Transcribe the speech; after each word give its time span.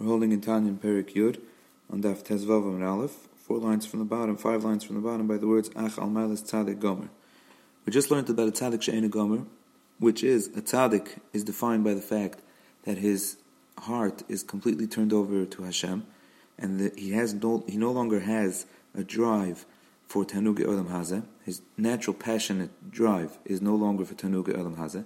We're 0.00 0.06
holding 0.06 0.32
in 0.32 0.40
Tanya 0.40 0.72
Perik 0.72 1.12
Yud 1.12 1.42
on 1.92 2.02
Daf 2.02 2.24
Tezvav 2.24 2.64
and 2.64 2.82
Aleph, 2.82 3.28
four 3.36 3.58
lines 3.58 3.84
from 3.84 3.98
the 3.98 4.06
bottom, 4.06 4.34
five 4.34 4.64
lines 4.64 4.82
from 4.82 4.96
the 4.96 5.02
bottom, 5.02 5.26
by 5.26 5.36
the 5.36 5.46
words 5.46 5.68
Ach 5.76 5.98
al 5.98 6.08
Mailas 6.08 6.42
Tzadik 6.42 6.80
Gomer. 6.80 7.10
We 7.84 7.92
just 7.92 8.10
learned 8.10 8.30
about 8.30 8.48
a 8.48 8.50
Tzadik 8.50 8.80
She'ena 8.80 9.10
Gomer, 9.10 9.42
which 9.98 10.24
is 10.24 10.46
a 10.56 10.62
Tzadik 10.62 11.18
is 11.34 11.44
defined 11.44 11.84
by 11.84 11.92
the 11.92 12.00
fact 12.00 12.40
that 12.84 12.96
his 12.96 13.36
heart 13.80 14.22
is 14.26 14.42
completely 14.42 14.86
turned 14.86 15.12
over 15.12 15.44
to 15.44 15.62
Hashem, 15.64 16.06
and 16.58 16.80
that 16.80 16.98
he 16.98 17.10
has 17.10 17.34
no, 17.34 17.62
he 17.68 17.76
no 17.76 17.92
longer 17.92 18.20
has 18.20 18.64
a 18.94 19.04
drive 19.04 19.66
for 20.06 20.24
Tanuga 20.24 20.60
Olam 20.60 20.88
Hazeh. 20.88 21.24
His 21.44 21.60
natural 21.76 22.14
passionate 22.14 22.90
drive 22.90 23.36
is 23.44 23.60
no 23.60 23.74
longer 23.74 24.06
for 24.06 24.14
Tanuga 24.14 24.56
Olam 24.56 24.78
Hazeh. 24.78 25.04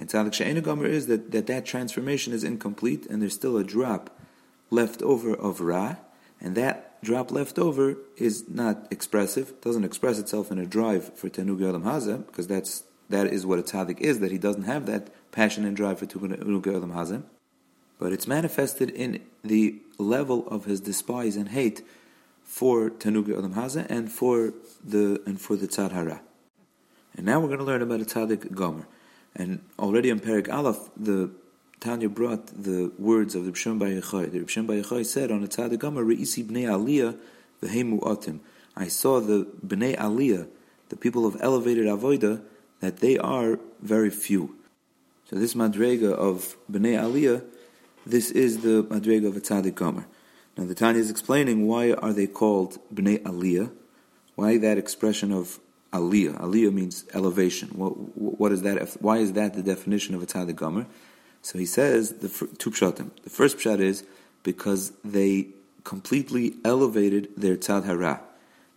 And 0.00 0.08
Tzadik 0.08 0.34
She'ena 0.34 0.60
Gomer 0.60 0.86
is 0.86 1.06
that, 1.06 1.30
that 1.30 1.46
that 1.46 1.64
transformation 1.64 2.32
is 2.32 2.42
incomplete, 2.42 3.06
and 3.06 3.22
there's 3.22 3.34
still 3.34 3.56
a 3.56 3.62
drop 3.62 4.10
left 4.72 5.02
over 5.02 5.34
of 5.34 5.60
Ra, 5.60 5.96
and 6.40 6.56
that 6.56 7.00
drop 7.02 7.30
left 7.30 7.58
over 7.58 7.96
is 8.16 8.48
not 8.48 8.88
expressive, 8.90 9.60
doesn't 9.60 9.84
express 9.84 10.18
itself 10.18 10.50
in 10.50 10.58
a 10.58 10.66
drive 10.66 11.14
for 11.14 11.28
Tanug 11.28 11.58
Yolam 11.58 11.84
Hazeh, 11.84 12.26
because 12.26 12.46
that's 12.46 12.84
that 13.10 13.26
is 13.26 13.44
what 13.44 13.58
a 13.58 13.62
tzaddik 13.62 14.00
is, 14.00 14.20
that 14.20 14.32
he 14.32 14.38
doesn't 14.38 14.62
have 14.62 14.86
that 14.86 15.08
passion 15.32 15.64
and 15.64 15.76
drive 15.76 15.98
for 15.98 16.06
Tanug 16.06 16.62
Yolam 16.62 16.94
Hazeh. 16.94 17.22
But 17.98 18.12
it's 18.12 18.26
manifested 18.26 18.90
in 18.90 19.20
the 19.44 19.76
level 19.98 20.48
of 20.48 20.64
his 20.64 20.80
despise 20.80 21.36
and 21.36 21.50
hate 21.50 21.82
for 22.42 22.90
Tanug 22.90 23.24
Yolam 23.24 23.54
Hazeh 23.54 23.86
and 23.90 24.10
for 24.10 24.54
the 24.82 25.22
and 25.26 25.40
for 25.40 25.56
the 25.56 25.68
Tzad 25.68 25.92
Hara. 25.92 26.22
And 27.14 27.26
now 27.26 27.40
we're 27.40 27.48
going 27.48 27.58
to 27.58 27.64
learn 27.64 27.82
about 27.82 28.00
a 28.00 28.04
tzaddik 28.04 28.54
Gomer. 28.54 28.88
And 29.36 29.60
already 29.78 30.08
in 30.08 30.20
Perik 30.20 30.52
Aleph, 30.52 30.90
the 30.96 31.30
Tanya 31.82 32.08
brought 32.08 32.46
the 32.46 32.92
words 32.96 33.34
of 33.34 33.44
the 33.44 33.50
Rishon 33.50 33.76
Bayichai. 33.76 34.30
The 34.30 34.38
Rishon 34.38 34.68
Bayichai 34.68 35.04
said 35.04 35.32
on 35.32 35.42
a 35.42 35.48
Tzadik 35.48 35.78
Gamar, 35.78 36.04
Re'isi 36.06 36.44
b'nei 36.44 36.66
aliyah 36.66 37.18
v'hemu 37.60 37.98
atim. 38.02 38.38
I 38.76 38.86
saw 38.86 39.18
the 39.18 39.48
b'nei 39.66 39.96
aliyah, 39.96 40.46
the 40.90 40.96
people 40.96 41.26
of 41.26 41.36
elevated 41.40 41.86
avoida, 41.86 42.40
that 42.78 42.98
they 42.98 43.18
are 43.18 43.58
very 43.80 44.10
few. 44.10 44.54
So 45.28 45.34
this 45.34 45.54
madrega 45.54 46.12
of 46.12 46.56
b'nei 46.70 46.96
aliyah, 46.96 47.44
this 48.06 48.30
is 48.30 48.62
the 48.62 48.84
madrega 48.84 49.26
of 49.26 49.36
a 49.36 49.40
Tzadik 49.40 49.72
Gamar. 49.72 50.04
Now 50.56 50.66
the 50.66 50.76
Tanya 50.76 51.00
is 51.00 51.10
explaining 51.10 51.66
why 51.66 51.94
are 51.94 52.12
they 52.12 52.28
called 52.28 52.78
b'nei 52.94 53.18
aliyah, 53.24 53.72
why 54.36 54.56
that 54.56 54.78
expression 54.78 55.32
of 55.32 55.58
aliyah. 55.92 56.40
Aliyah 56.40 56.72
means 56.72 57.06
elevation. 57.12 57.70
What, 57.70 57.90
what 58.16 58.52
is 58.52 58.62
that? 58.62 59.02
Why 59.02 59.18
is 59.18 59.32
that 59.32 59.54
the 59.54 59.64
definition 59.64 60.14
of 60.14 60.22
a 60.22 60.26
Tzadik 60.26 60.54
Gamar? 60.54 60.86
So 61.42 61.58
he 61.58 61.66
says 61.66 62.14
the 62.14 62.28
two 62.28 62.70
pshatim. 62.70 63.10
The 63.24 63.30
first 63.30 63.58
pshat 63.58 63.80
is 63.80 64.04
because 64.42 64.92
they 65.04 65.48
completely 65.84 66.54
elevated 66.64 67.28
their 67.36 67.56
tzad 67.56 67.84
hara. 67.84 68.20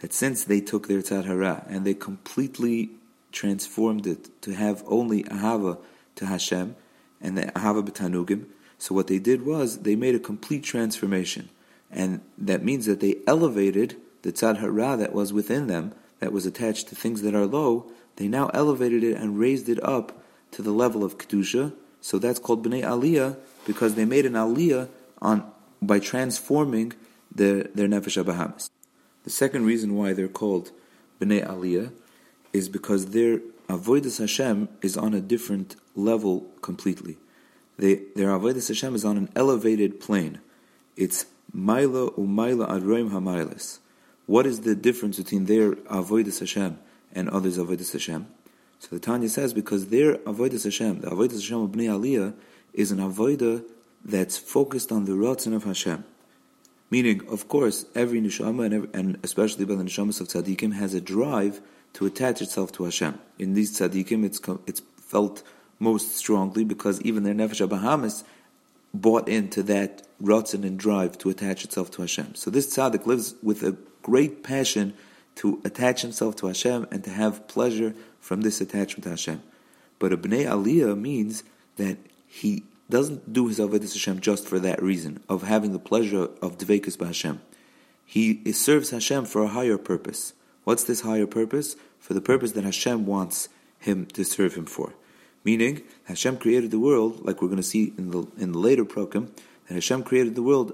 That 0.00 0.12
since 0.12 0.44
they 0.44 0.60
took 0.60 0.88
their 0.88 1.02
tzad 1.02 1.26
hara 1.26 1.64
and 1.68 1.84
they 1.84 1.94
completely 1.94 2.90
transformed 3.32 4.06
it 4.06 4.30
to 4.42 4.54
have 4.54 4.82
only 4.86 5.24
ahava 5.24 5.78
to 6.16 6.26
Hashem 6.26 6.76
and 7.20 7.36
the 7.36 7.42
ahava 7.52 7.86
b'tanugim, 7.86 8.46
so 8.78 8.94
what 8.94 9.06
they 9.06 9.18
did 9.18 9.44
was 9.44 9.78
they 9.80 9.96
made 9.96 10.14
a 10.14 10.18
complete 10.18 10.64
transformation, 10.64 11.48
and 11.90 12.20
that 12.36 12.64
means 12.64 12.86
that 12.86 13.00
they 13.00 13.16
elevated 13.26 13.96
the 14.22 14.32
tzad 14.32 14.58
hara 14.58 14.96
that 14.96 15.12
was 15.12 15.32
within 15.32 15.66
them, 15.66 15.92
that 16.20 16.32
was 16.32 16.46
attached 16.46 16.88
to 16.88 16.94
things 16.94 17.22
that 17.22 17.34
are 17.34 17.46
low. 17.46 17.90
They 18.16 18.28
now 18.28 18.50
elevated 18.54 19.02
it 19.04 19.16
and 19.16 19.38
raised 19.38 19.68
it 19.68 19.82
up 19.82 20.22
to 20.52 20.62
the 20.62 20.70
level 20.70 21.02
of 21.04 21.18
kedusha 21.18 21.72
so 22.04 22.18
that's 22.18 22.38
called 22.38 22.62
Bnei 22.62 22.82
Aliyah 22.82 23.34
because 23.66 23.94
they 23.94 24.04
made 24.04 24.26
an 24.26 24.34
Aliyah 24.34 24.90
on 25.22 25.50
by 25.80 25.98
transforming 25.98 26.92
their, 27.34 27.62
their 27.62 27.88
Nefesh 27.88 28.22
Abahamis. 28.22 28.68
The 29.22 29.30
second 29.30 29.64
reason 29.64 29.94
why 29.94 30.12
they're 30.12 30.28
called 30.28 30.70
Bnei 31.18 31.42
Aliyah 31.48 31.92
is 32.52 32.68
because 32.68 33.06
their 33.12 33.38
Avoidus 33.70 34.18
Hashem 34.18 34.68
is 34.82 34.98
on 34.98 35.14
a 35.14 35.20
different 35.22 35.76
level 35.94 36.46
completely. 36.60 37.16
They, 37.78 38.02
their 38.14 38.28
Avoidus 38.28 38.68
Hashem 38.68 38.94
is 38.94 39.06
on 39.06 39.16
an 39.16 39.30
elevated 39.34 39.98
plane. 39.98 40.40
It's 40.98 41.24
Maila 41.56 42.12
Umaila 42.18 42.68
Adroim 42.68 43.12
Hamailas. 43.12 43.78
What 44.26 44.44
is 44.44 44.60
the 44.60 44.74
difference 44.74 45.16
between 45.16 45.46
their 45.46 45.72
Avoidus 45.72 46.40
Hashem 46.40 46.78
and 47.14 47.30
others' 47.30 47.56
Avoidus 47.56 47.94
Hashem? 47.94 48.26
So 48.84 48.96
the 48.96 49.00
Tanya 49.00 49.30
says 49.30 49.54
because 49.54 49.88
their 49.88 50.16
avodas 50.18 50.64
Hashem, 50.64 51.00
the 51.00 51.08
avodas 51.08 51.40
Hashem 51.40 51.62
of 51.62 51.70
Bnei 51.70 51.88
Aliyah, 51.88 52.34
is 52.74 52.92
an 52.92 52.98
avodah 52.98 53.64
that's 54.04 54.36
focused 54.36 54.92
on 54.92 55.06
the 55.06 55.12
ratzon 55.12 55.54
of 55.54 55.64
Hashem. 55.64 56.04
Meaning, 56.90 57.26
of 57.28 57.48
course, 57.48 57.86
every 57.94 58.20
neshama 58.20 58.66
and, 58.66 58.74
every, 58.74 58.88
and 58.92 59.18
especially 59.22 59.64
by 59.64 59.74
the 59.76 59.84
neshamas 59.84 60.20
of 60.20 60.28
tzaddikim 60.28 60.74
has 60.74 60.92
a 60.92 61.00
drive 61.00 61.62
to 61.94 62.04
attach 62.04 62.42
itself 62.42 62.72
to 62.72 62.84
Hashem. 62.84 63.18
In 63.38 63.54
these 63.54 63.74
tzaddikim, 63.78 64.22
it's 64.22 64.38
it's 64.66 64.82
felt 64.98 65.42
most 65.78 66.14
strongly 66.14 66.62
because 66.62 67.00
even 67.00 67.22
their 67.22 67.32
nefesh 67.32 67.66
Bahamis 67.66 68.22
bought 68.92 69.30
into 69.30 69.62
that 69.62 70.02
ratzon 70.22 70.62
and 70.62 70.78
drive 70.78 71.16
to 71.18 71.30
attach 71.30 71.64
itself 71.64 71.90
to 71.92 72.02
Hashem. 72.02 72.34
So 72.34 72.50
this 72.50 72.76
tzaddik 72.76 73.06
lives 73.06 73.34
with 73.42 73.62
a 73.62 73.78
great 74.02 74.42
passion 74.42 74.92
to 75.36 75.60
attach 75.64 76.02
himself 76.02 76.36
to 76.36 76.46
Hashem 76.46 76.86
and 76.90 77.02
to 77.04 77.10
have 77.10 77.48
pleasure 77.48 77.94
from 78.20 78.42
this 78.42 78.60
attachment 78.60 79.04
to 79.04 79.10
Hashem. 79.10 79.42
But 79.98 80.12
a 80.12 80.16
Bnei 80.16 80.46
Aliyah 80.46 80.98
means 80.98 81.42
that 81.76 81.98
he 82.26 82.64
doesn't 82.90 83.32
do 83.32 83.48
his 83.48 83.58
Avodah 83.58 83.92
Hashem 83.92 84.20
just 84.20 84.46
for 84.46 84.58
that 84.60 84.82
reason, 84.82 85.22
of 85.28 85.42
having 85.42 85.72
the 85.72 85.78
pleasure 85.78 86.28
of 86.42 86.58
Dvekus 86.58 87.04
Hashem. 87.04 87.40
He 88.04 88.52
serves 88.52 88.90
Hashem 88.90 89.24
for 89.24 89.42
a 89.42 89.48
higher 89.48 89.78
purpose. 89.78 90.34
What's 90.64 90.84
this 90.84 91.00
higher 91.00 91.26
purpose? 91.26 91.76
For 91.98 92.14
the 92.14 92.20
purpose 92.20 92.52
that 92.52 92.64
Hashem 92.64 93.06
wants 93.06 93.48
him 93.78 94.06
to 94.06 94.24
serve 94.24 94.54
him 94.54 94.66
for. 94.66 94.92
Meaning, 95.42 95.82
Hashem 96.04 96.38
created 96.38 96.70
the 96.70 96.78
world, 96.78 97.24
like 97.24 97.42
we're 97.42 97.48
going 97.48 97.56
to 97.56 97.62
see 97.62 97.92
in 97.98 98.10
the 98.10 98.26
in 98.38 98.52
the 98.52 98.58
later 98.58 98.84
program, 98.84 99.32
that 99.68 99.74
Hashem 99.74 100.02
created 100.02 100.34
the 100.34 100.42
world, 100.42 100.72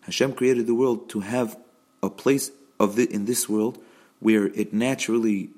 Hashem 0.00 0.32
created 0.32 0.66
the 0.66 0.74
world 0.74 1.08
to 1.10 1.20
have 1.20 1.56
a 2.02 2.10
place 2.10 2.50
of 2.78 2.96
the, 2.96 3.12
in 3.12 3.24
this 3.24 3.48
world 3.48 3.78
where 4.20 4.46
it 4.46 4.72
naturally 4.72 5.50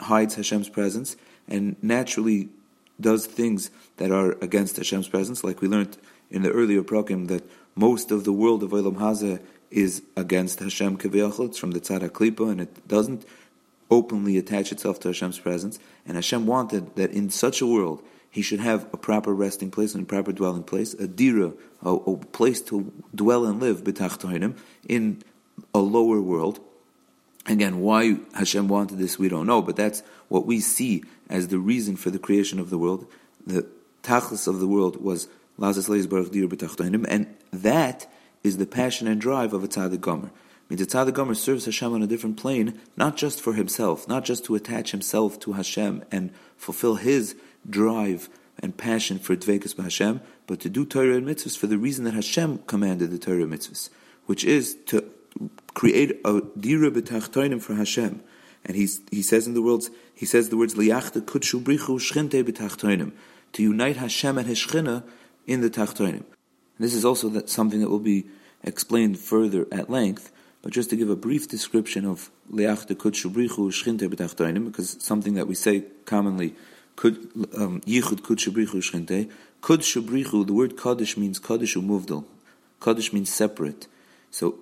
hides 0.00 0.34
Hashem's 0.34 0.68
presence 0.68 1.16
and 1.48 1.76
naturally 1.82 2.48
does 3.00 3.26
things 3.26 3.70
that 3.96 4.10
are 4.10 4.32
against 4.40 4.76
Hashem's 4.76 5.08
presence, 5.08 5.42
like 5.42 5.60
we 5.60 5.68
learned 5.68 5.96
in 6.30 6.42
the 6.42 6.50
earlier 6.50 6.82
program 6.82 7.26
that 7.26 7.44
most 7.74 8.10
of 8.10 8.24
the 8.24 8.32
world 8.32 8.62
of 8.62 8.70
Olam 8.70 8.96
Hazeh 8.96 9.40
is 9.70 10.02
against 10.16 10.60
Hashem 10.60 10.98
Kaviyachal, 10.98 11.46
it's 11.46 11.58
from 11.58 11.72
the 11.72 11.80
Tzara 11.80 12.10
Klipa, 12.10 12.50
and 12.50 12.60
it 12.60 12.86
doesn't 12.86 13.24
openly 13.90 14.36
attach 14.38 14.72
itself 14.72 15.00
to 15.00 15.08
Hashem's 15.08 15.38
presence. 15.38 15.78
And 16.06 16.16
Hashem 16.16 16.46
wanted 16.46 16.94
that 16.96 17.10
in 17.10 17.30
such 17.30 17.60
a 17.60 17.66
world, 17.66 18.02
he 18.30 18.42
should 18.42 18.60
have 18.60 18.86
a 18.92 18.96
proper 18.96 19.34
resting 19.34 19.70
place 19.70 19.94
and 19.94 20.04
a 20.04 20.06
proper 20.06 20.32
dwelling 20.32 20.62
place, 20.62 20.94
a 20.94 21.06
dira, 21.06 21.52
a, 21.82 21.90
a 21.90 22.16
place 22.16 22.62
to 22.62 22.90
dwell 23.14 23.44
and 23.44 23.60
live, 23.60 23.86
in 24.88 25.22
a 25.74 25.78
lower 25.78 26.20
world. 26.20 26.60
Again, 27.46 27.80
why 27.80 28.18
Hashem 28.34 28.68
wanted 28.68 28.98
this, 28.98 29.18
we 29.18 29.28
don't 29.28 29.46
know, 29.46 29.62
but 29.62 29.76
that's 29.76 30.02
what 30.28 30.46
we 30.46 30.60
see 30.60 31.02
as 31.28 31.48
the 31.48 31.58
reason 31.58 31.96
for 31.96 32.10
the 32.10 32.18
creation 32.18 32.60
of 32.60 32.70
the 32.70 32.78
world. 32.78 33.06
The 33.46 33.66
tachlis 34.02 34.46
of 34.46 34.60
the 34.60 34.68
world 34.68 35.02
was 35.02 35.28
Lazas 35.58 35.88
Leis 35.88 36.06
Baruch 36.06 36.32
Dir 36.32 36.48
and 37.08 37.34
that 37.52 38.06
is 38.42 38.56
the 38.56 38.66
passion 38.66 39.06
and 39.06 39.20
drive 39.20 39.52
of 39.52 39.64
a 39.64 39.68
tzaddik 39.68 40.00
gomer. 40.00 40.28
I 40.28 40.30
mean, 40.68 40.78
the 40.78 40.86
tzaddik 40.86 41.14
gomer 41.14 41.34
serves 41.34 41.64
Hashem 41.64 41.92
on 41.92 42.02
a 42.02 42.06
different 42.06 42.36
plane, 42.36 42.80
not 42.96 43.16
just 43.16 43.40
for 43.40 43.54
himself, 43.54 44.08
not 44.08 44.24
just 44.24 44.44
to 44.46 44.54
attach 44.54 44.92
himself 44.92 45.38
to 45.40 45.52
Hashem 45.52 46.04
and 46.10 46.30
fulfill 46.56 46.96
his 46.96 47.36
drive 47.68 48.28
and 48.58 48.76
passion 48.76 49.18
for 49.18 49.36
dvekus 49.36 49.80
Hashem, 49.80 50.20
but 50.46 50.60
to 50.60 50.68
do 50.68 50.84
Torah 50.84 51.16
and 51.16 51.26
mitzvahs 51.26 51.56
for 51.56 51.66
the 51.66 51.78
reason 51.78 52.04
that 52.04 52.14
Hashem 52.14 52.58
commanded 52.66 53.10
the 53.10 53.18
Torah 53.18 53.44
mitzvahs, 53.44 53.90
which 54.26 54.44
is 54.44 54.76
to 54.86 55.04
create 55.74 56.20
a 56.24 56.42
dira 56.58 56.90
b'tachtoinim 56.90 57.60
for 57.60 57.74
Hashem. 57.74 58.22
And 58.64 58.76
he 58.76 58.88
he 59.10 59.22
says 59.22 59.46
in 59.46 59.54
the 59.54 59.62
words, 59.62 59.90
he 60.14 60.26
says 60.26 60.48
the 60.48 60.56
words 60.56 60.74
liyachta 60.74 61.22
kutshu 61.22 61.62
brichu 61.62 61.98
shchinte 61.98 62.42
b'tachtoinim, 62.44 63.12
to 63.54 63.62
unite 63.62 63.96
Hashem 63.96 64.38
and 64.38 64.46
His 64.46 64.64
in 65.46 65.60
the 65.60 65.70
tachtoinim. 65.70 66.24
This 66.78 66.94
is 66.94 67.04
also 67.04 67.28
that 67.30 67.48
something 67.48 67.80
that 67.80 67.90
will 67.90 67.98
be 67.98 68.26
explained 68.62 69.18
further 69.18 69.66
at 69.72 69.90
length, 69.90 70.32
but 70.62 70.72
just 70.72 70.90
to 70.90 70.96
give 70.96 71.10
a 71.10 71.16
brief 71.16 71.48
description 71.48 72.04
of 72.06 72.30
liyachta 72.52 72.94
kutshu 72.94 73.32
brichu 73.32 73.70
shchinte 73.70 74.08
b'tachtoinim, 74.08 74.66
because 74.66 74.96
something 75.00 75.34
that 75.34 75.48
we 75.48 75.54
say 75.54 75.84
commonly, 76.04 76.54
um, 77.04 77.80
yichud 77.80 78.20
kutshu 78.20 78.52
brichu 78.52 78.80
shchinte, 78.80 79.30
kudshu 79.60 80.02
brichu, 80.02 80.46
the 80.46 80.52
word 80.52 80.76
kaddish 80.76 81.16
means 81.16 81.38
kaddish 81.38 81.74
umuvdal. 81.74 82.24
Kaddish 82.80 83.12
means 83.12 83.32
separate. 83.32 83.86
So 84.30 84.58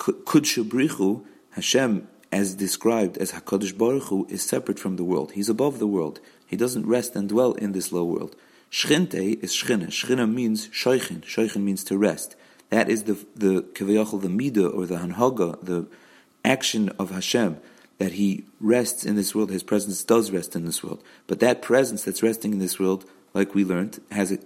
Kudsha 0.00 0.64
Brichu, 0.64 1.24
Hashem, 1.50 2.08
as 2.32 2.54
described 2.54 3.18
as 3.18 3.32
Hakadosh 3.32 3.76
Baruch 3.76 4.04
Hu, 4.04 4.26
is 4.30 4.42
separate 4.42 4.78
from 4.78 4.96
the 4.96 5.04
world. 5.04 5.32
He's 5.32 5.48
above 5.48 5.78
the 5.78 5.86
world. 5.86 6.20
He 6.46 6.56
doesn't 6.56 6.86
rest 6.86 7.14
and 7.14 7.28
dwell 7.28 7.52
in 7.52 7.72
this 7.72 7.92
low 7.92 8.04
world. 8.04 8.34
Shchinte 8.70 9.42
is 9.42 9.52
shchina. 9.52 9.88
Shchina 9.88 10.32
means 10.32 10.68
shoichin. 10.68 11.20
Shoichin 11.22 11.62
means 11.62 11.84
to 11.84 11.98
rest. 11.98 12.34
That 12.70 12.88
is 12.88 13.04
the 13.04 13.24
the 13.34 13.62
kaviyachol, 13.62 14.22
the 14.22 14.28
midah 14.28 14.74
or 14.74 14.86
the 14.86 14.96
hanhaga, 14.96 15.62
the 15.62 15.86
action 16.44 16.88
of 16.98 17.10
Hashem 17.10 17.58
that 17.98 18.12
He 18.12 18.44
rests 18.60 19.04
in 19.04 19.16
this 19.16 19.34
world. 19.34 19.50
His 19.50 19.64
presence 19.64 20.02
does 20.04 20.30
rest 20.30 20.56
in 20.56 20.64
this 20.64 20.82
world, 20.82 21.02
but 21.26 21.40
that 21.40 21.62
presence 21.62 22.04
that's 22.04 22.22
resting 22.22 22.52
in 22.52 22.58
this 22.58 22.78
world, 22.78 23.04
like 23.34 23.54
we 23.54 23.64
learned, 23.64 24.00
has 24.12 24.32
a, 24.32 24.38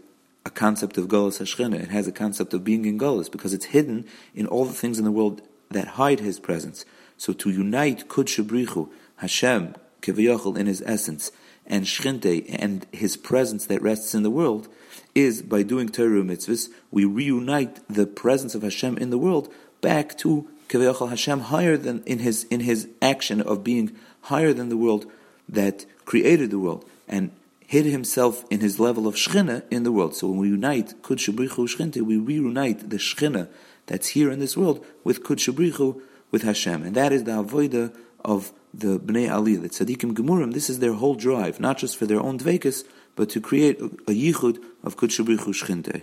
a 0.46 0.50
concept 0.50 0.98
of 0.98 1.08
Golas 1.08 1.40
Hashchina. 1.40 1.80
It 1.80 1.88
has 1.88 2.06
a 2.06 2.12
concept 2.12 2.52
of 2.52 2.64
being 2.64 2.84
in 2.84 2.98
Golas 2.98 3.30
because 3.30 3.54
it's 3.54 3.66
hidden 3.66 4.04
in 4.34 4.46
all 4.46 4.66
the 4.66 4.74
things 4.74 4.98
in 4.98 5.04
the 5.04 5.12
world 5.12 5.40
that 5.70 5.88
hide 5.88 6.20
His 6.20 6.38
presence. 6.38 6.84
So 7.16 7.32
to 7.32 7.50
unite 7.50 8.08
Kud 8.08 8.26
Shabrichu, 8.26 8.90
Hashem, 9.16 9.74
kaviyachol 10.02 10.58
in 10.58 10.66
His 10.66 10.82
essence, 10.84 11.32
and 11.66 11.86
Shchinte 11.86 12.44
and 12.58 12.86
His 12.92 13.16
presence 13.16 13.64
that 13.66 13.80
rests 13.80 14.14
in 14.14 14.22
the 14.22 14.30
world 14.30 14.68
is 15.14 15.40
by 15.40 15.62
doing 15.62 15.88
Torah 15.88 16.22
mitzvahs, 16.22 16.68
we 16.90 17.06
reunite 17.06 17.80
the 17.88 18.06
presence 18.06 18.54
of 18.54 18.62
Hashem 18.62 18.98
in 18.98 19.08
the 19.08 19.18
world 19.18 19.52
back 19.80 20.18
to 20.18 20.48
Kaviyachal 20.68 21.08
Hashem 21.08 21.40
higher 21.40 21.76
than 21.76 22.02
in 22.04 22.18
his 22.18 22.44
in 22.44 22.60
his 22.60 22.88
action 23.00 23.40
of 23.40 23.64
being 23.64 23.96
higher 24.22 24.52
than 24.52 24.68
the 24.68 24.76
world 24.76 25.06
that 25.48 25.84
created 26.04 26.50
the 26.50 26.58
world 26.58 26.84
and 27.06 27.30
hid 27.66 27.86
himself 27.86 28.44
in 28.50 28.60
his 28.60 28.78
level 28.78 29.06
of 29.06 29.14
Shechina 29.14 29.62
in 29.70 29.82
the 29.82 29.92
world. 29.92 30.14
So 30.14 30.28
when 30.28 30.38
we 30.38 30.48
unite 30.48 31.02
Kud 31.02 31.18
Shabrichu 31.18 31.68
Shchinte, 31.68 32.02
we 32.02 32.16
reunite 32.16 32.90
the 32.90 32.96
Shechina 32.96 33.48
that's 33.86 34.08
here 34.08 34.30
in 34.30 34.38
this 34.38 34.56
world 34.56 34.84
with 35.02 35.24
Kud 35.24 35.38
Shabrichu 35.38 36.00
with 36.30 36.42
Hashem. 36.42 36.82
And 36.82 36.94
that 36.94 37.12
is 37.12 37.24
the 37.24 37.32
avoida 37.32 37.94
of 38.24 38.52
the 38.72 38.98
Bnei 38.98 39.30
Ali, 39.30 39.56
the 39.56 39.68
Tzadikim 39.68 40.14
Gemurim, 40.14 40.52
this 40.52 40.68
is 40.68 40.80
their 40.80 40.94
whole 40.94 41.14
drive, 41.14 41.60
not 41.60 41.78
just 41.78 41.96
for 41.96 42.06
their 42.06 42.20
own 42.20 42.38
dvekas, 42.38 42.84
but 43.14 43.28
to 43.30 43.40
create 43.40 43.80
a, 43.80 43.88
yichud 44.10 44.58
of 44.82 44.96
Kudshabrichu 44.96 45.54
Shchinte. 45.54 46.02